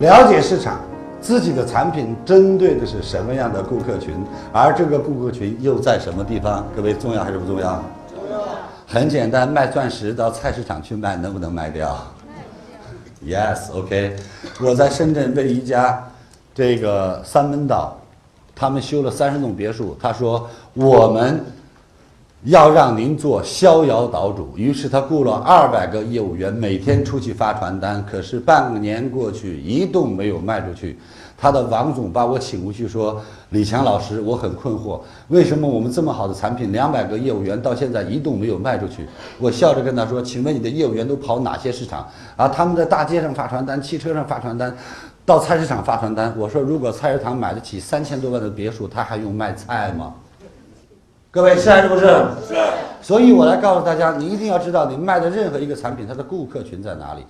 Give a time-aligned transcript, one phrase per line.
[0.00, 0.80] 了解市场，
[1.20, 4.14] 自己的产品针对的是什么样的顾客群，
[4.50, 6.66] 而这个顾客群又在什么地方？
[6.74, 7.82] 各位重要还是不重要？
[8.08, 8.42] 重要。
[8.86, 11.98] 很简单，卖钻石到菜市场去卖，能不能卖掉
[13.22, 14.16] ？Yes，OK。
[14.62, 16.02] 我在深圳为一家
[16.54, 17.98] 这个三门岛，
[18.56, 21.44] 他们修了三十栋别墅，他说我们。
[22.44, 28.02] 要让您做逍遥岛主，于是他雇了二百个业务员，每天出去发传单。
[28.10, 30.98] 可是半年过去，一栋没有卖出去。
[31.36, 39.06] 他的王总把我请过去说：“李强老师，我很困惑，为什么我们这么好的产品，两百个业务员到现在一栋没有卖出去？”
[39.38, 42.08] 我笑着跟他说：“请问你的业务员都跑哪些市场？
[42.36, 44.74] 啊，他们在大街上发传单，汽车上发传单，
[45.26, 50.14] 到菜市场发传单。”我说：“如果菜市场买得起三千多万的别墅，他还用卖菜吗？”
[51.32, 52.06] 各位是还是不是？
[52.48, 52.54] 是。
[53.00, 57.24] 所以我来告诉大家，你一定要知道，你卖的任何一个产品，它的顾客群在哪里。